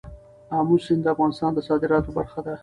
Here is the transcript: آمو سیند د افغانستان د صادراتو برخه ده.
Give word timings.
آمو 0.57 0.75
سیند 0.85 1.01
د 1.03 1.07
افغانستان 1.15 1.51
د 1.53 1.59
صادراتو 1.67 2.15
برخه 2.17 2.39
ده. 2.45 2.53